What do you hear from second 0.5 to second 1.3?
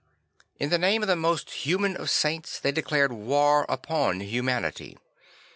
In the name of the